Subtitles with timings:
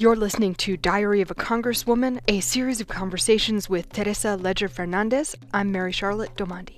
[0.00, 5.34] You're listening to Diary of a Congresswoman, a series of conversations with Teresa Leger Fernandez.
[5.52, 6.76] I'm Mary Charlotte Domandi.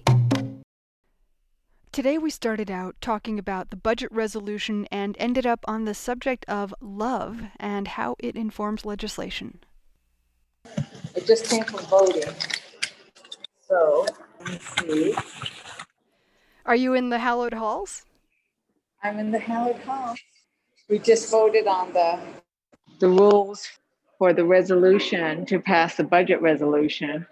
[1.92, 6.46] Today we started out talking about the budget resolution and ended up on the subject
[6.48, 9.58] of love and how it informs legislation.
[11.14, 12.34] It just came from voting.
[13.68, 14.06] So,
[14.38, 15.14] let me see.
[16.64, 18.06] Are you in the hallowed halls?
[19.02, 20.18] I'm in the hallowed halls.
[20.88, 22.18] We just voted on the
[23.00, 23.68] the rules
[24.18, 27.26] for the resolution to pass the budget resolution,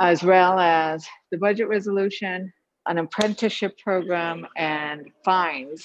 [0.00, 2.52] as well as the budget resolution,
[2.86, 5.84] an apprenticeship program, and fines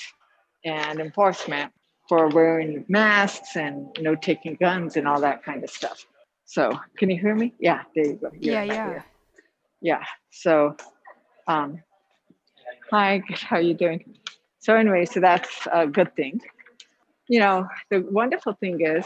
[0.66, 1.72] and enforcement
[2.08, 6.06] for wearing masks and you know taking guns and all that kind of stuff.
[6.46, 7.54] So, can you hear me?
[7.60, 8.32] Yeah, there you go.
[8.40, 8.88] Yeah, yeah.
[8.88, 9.06] here.
[9.82, 10.04] Yeah.
[10.32, 10.76] So,
[11.48, 11.82] um,
[12.90, 13.24] hi.
[13.30, 14.18] How are you doing?
[14.60, 16.40] So anyway, so that's a good thing.
[17.32, 19.06] You know, the wonderful thing is,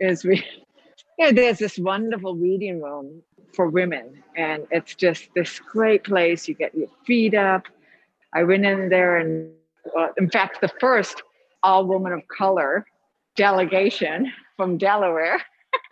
[0.00, 0.36] is we,
[1.18, 6.48] you know, there's this wonderful reading room for women, and it's just this great place.
[6.48, 7.66] You get your feet up.
[8.32, 9.52] I went in there, and
[10.16, 11.22] in fact, the first
[11.62, 12.86] all woman of color
[13.36, 15.42] delegation from Delaware,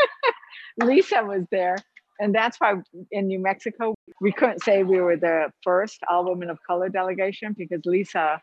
[0.83, 1.77] Lisa was there.
[2.19, 2.77] And that's why
[3.11, 7.55] in New Mexico, we couldn't say we were the first all women of color delegation
[7.59, 8.41] because Lisa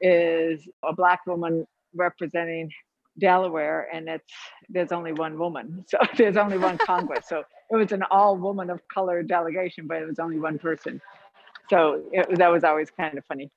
[0.00, 1.66] is a black woman
[1.98, 2.70] representing
[3.18, 4.32] Delaware, and it's
[4.68, 7.26] there's only one woman, so there's only one Congress.
[7.28, 11.00] So it was an all woman of color delegation, but it was only one person.
[11.68, 13.50] So it, that was always kind of funny.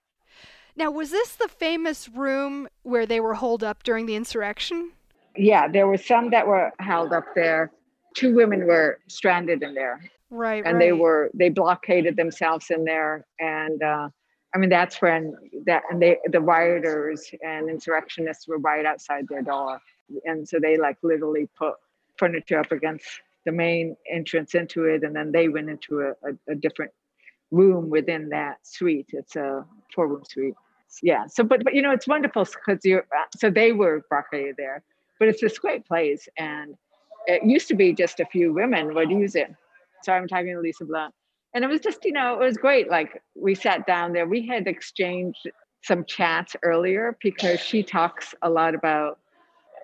[0.75, 4.91] Now, was this the famous room where they were holed up during the insurrection?
[5.35, 7.71] Yeah, there were some that were held up there.
[8.15, 10.79] Two women were stranded in there, Right, and right.
[10.79, 14.09] they were they blockaded themselves in there and uh,
[14.53, 15.33] i mean that's when
[15.65, 19.79] that and they the rioters and insurrectionists were right outside their door.
[20.25, 21.75] And so they like literally put
[22.17, 23.05] furniture up against
[23.45, 26.91] the main entrance into it and then they went into a, a, a different
[27.49, 29.07] room within that suite.
[29.13, 30.55] It's a four room suite.
[31.01, 34.55] Yeah so but but you know it's wonderful because you're uh, so they were blockaded
[34.57, 34.83] there.
[35.19, 36.75] But it's this great place and
[37.27, 39.53] it used to be just a few women would use it.
[40.03, 41.13] So I'm talking to Lisa Blunt.
[41.53, 42.89] And it was just, you know, it was great.
[42.89, 45.49] Like we sat down there, we had exchanged
[45.83, 49.19] some chats earlier because she talks a lot about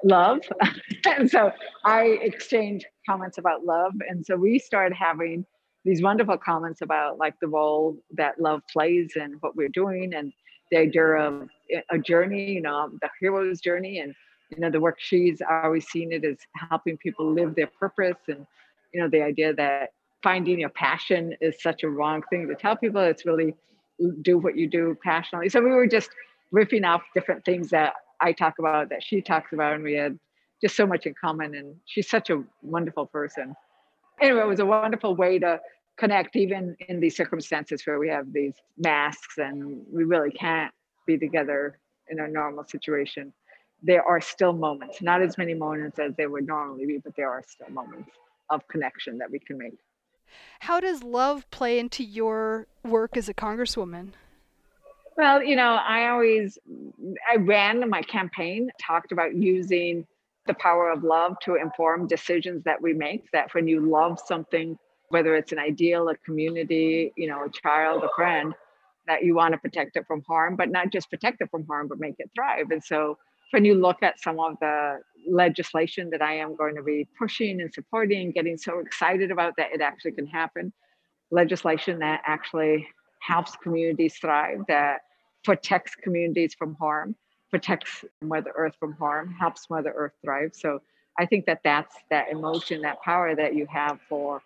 [0.04, 0.40] love.
[1.06, 1.52] and so
[1.84, 3.94] I exchanged comments about love.
[4.08, 5.46] And so we started having
[5.84, 10.34] these wonderful comments about like the role that love plays and what we're doing and
[10.72, 11.50] the idea of
[11.90, 14.00] a journey, you know, the hero's journey.
[14.00, 14.14] And,
[14.50, 16.38] you know, the work she's always seen it as
[16.70, 18.46] helping people live their purpose and,
[18.94, 19.92] you know, the idea that
[20.24, 23.02] finding your passion is such a wrong thing to tell people.
[23.02, 23.56] It's really
[24.22, 25.50] do what you do passionately.
[25.50, 26.10] So we were just
[26.54, 30.18] riffing off different things that I talk about, that she talks about, and we had
[30.62, 31.56] just so much in common.
[31.56, 33.56] And she's such a wonderful person.
[34.22, 35.60] Anyway, it was a wonderful way to
[35.98, 40.74] connect, even in these circumstances where we have these masks and we really can't
[41.06, 41.80] be together
[42.10, 43.34] in a normal situation.
[43.84, 47.30] There are still moments, not as many moments as there would normally be, but there
[47.30, 48.10] are still moments
[48.50, 49.78] of connection that we can make.
[50.62, 54.10] How does love play into your work as a congresswoman?
[55.18, 56.60] Well, you know, I always,
[57.30, 60.06] I ran my campaign, talked about using
[60.46, 63.30] the power of love to inform decisions that we make.
[63.32, 64.78] That when you love something,
[65.10, 68.54] whether it's an ideal, a community, you know, a child, a friend,
[69.08, 71.88] that you want to protect it from harm, but not just protect it from harm,
[71.88, 72.72] but make it thrive.
[72.72, 73.18] And so
[73.52, 77.62] when you look at some of the legislation that I am going to be pushing
[77.62, 80.72] and supporting, getting so excited about that it actually can happen,
[81.32, 82.88] legislation that actually
[83.20, 85.02] helps communities thrive, that
[85.44, 87.16] protects communities from harm,
[87.50, 90.52] protects Mother Earth from harm, helps Mother Earth thrive.
[90.54, 90.82] So
[91.20, 94.42] I think that that's that emotion, that power that you have for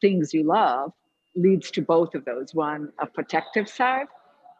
[0.00, 0.92] things you love
[1.36, 4.06] leads to both of those one, a protective side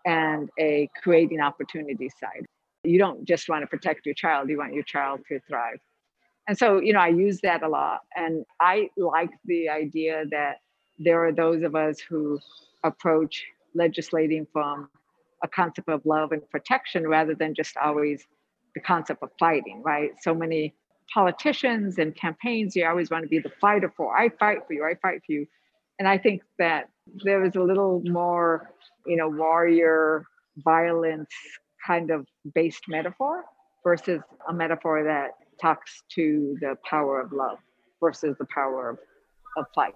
[0.07, 2.47] and a creating opportunity side.
[2.85, 5.79] You don't just want to protect your child, you want your child to thrive.
[6.49, 8.01] And so, you know, I use that a lot.
[8.17, 10.57] And I like the idea that
[10.99, 12.39] there are those of us who
[12.83, 13.45] approach
[13.75, 14.89] legislating from
[15.43, 18.27] a concept of love and protection rather than just always
[18.75, 20.11] the concept of fighting, right?
[20.21, 20.75] So many
[21.13, 24.85] politicians and campaigns, you always want to be the fighter for, I fight for you,
[24.85, 25.47] I fight for you.
[25.99, 26.89] And I think that
[27.25, 28.71] there is a little more,
[29.07, 30.25] you know, warrior
[30.59, 31.31] violence
[31.87, 33.45] kind of based metaphor
[33.83, 35.31] versus a metaphor that
[35.61, 37.59] talks to the power of love
[38.01, 38.99] versus the power of,
[39.57, 39.95] of fight.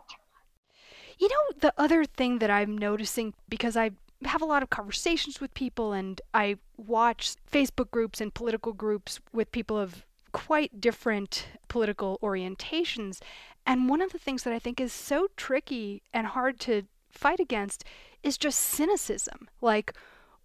[1.18, 3.92] You know, the other thing that I'm noticing because I
[4.24, 9.20] have a lot of conversations with people and I watch Facebook groups and political groups
[9.32, 13.20] with people of quite different political orientations.
[13.66, 17.40] And one of the things that I think is so tricky and hard to fight
[17.40, 17.84] against
[18.22, 19.48] is just cynicism.
[19.60, 19.94] Like,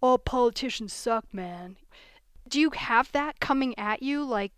[0.02, 1.76] oh, politicians suck, man.
[2.48, 4.52] Do you have that coming at you, like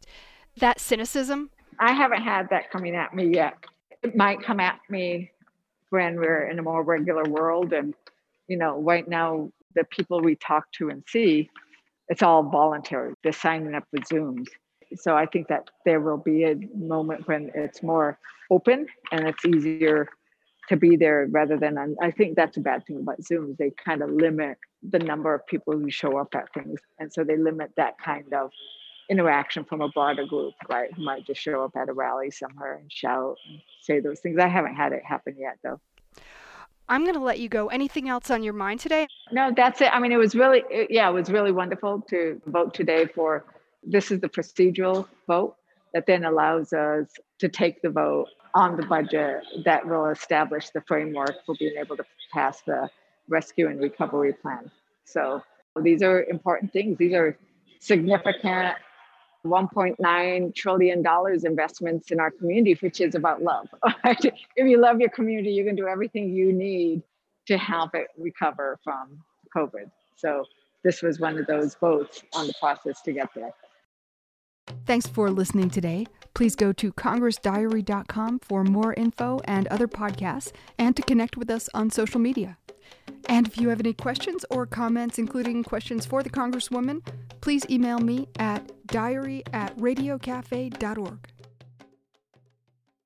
[0.56, 1.50] that cynicism?
[1.78, 3.54] I haven't had that coming at me yet.
[4.02, 5.30] It might come at me
[5.90, 7.72] when we're in a more regular world.
[7.72, 7.94] And,
[8.48, 11.50] you know, right now, the people we talk to and see,
[12.08, 13.14] it's all voluntary.
[13.22, 14.46] They're signing up with Zooms.
[14.96, 18.18] So I think that there will be a moment when it's more
[18.50, 20.08] open and it's easier
[20.68, 23.56] to be there rather than I think that's a bad thing about Zooms.
[23.56, 24.58] They kind of limit
[24.90, 26.80] the number of people who show up at things.
[26.98, 28.50] And so they limit that kind of
[29.08, 30.92] interaction from a broader group, right?
[30.94, 34.38] Who might just show up at a rally somewhere and shout and say those things.
[34.38, 35.80] I haven't had it happen yet though.
[36.88, 37.68] I'm going to let you go.
[37.68, 39.06] Anything else on your mind today?
[39.30, 39.94] No, that's it.
[39.94, 43.44] I mean, it was really, it, yeah, it was really wonderful to vote today for
[43.82, 45.56] this is the procedural vote
[45.94, 47.06] that then allows us
[47.38, 51.96] to take the vote on the budget that will establish the framework for being able
[51.96, 52.90] to pass the
[53.32, 54.70] rescue and recovery plan.
[55.04, 55.42] So
[55.80, 56.98] these are important things.
[56.98, 57.36] These are
[57.80, 58.76] significant
[59.44, 63.66] 1.9 trillion dollars investments in our community, which is about love.
[64.04, 67.02] if you love your community, you can do everything you need
[67.46, 69.18] to help it recover from
[69.56, 69.90] COVID.
[70.16, 70.44] So
[70.84, 73.52] this was one of those votes on the process to get there.
[74.86, 76.06] Thanks for listening today.
[76.34, 81.68] Please go to congressdiary.com for more info and other podcasts and to connect with us
[81.74, 82.58] on social media.
[83.32, 87.00] And if you have any questions or comments, including questions for the Congresswoman,
[87.40, 91.31] please email me at diary at radiocafe.org.